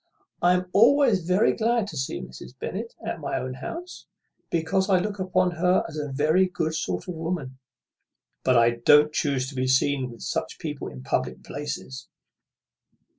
[0.41, 2.57] I am always very glad to see Mrs.
[2.57, 4.07] Bennet at my own house,
[4.49, 7.59] because I look upon her as a very good sort of woman;
[8.43, 12.07] but I don't chuse to be seen with such people in public places."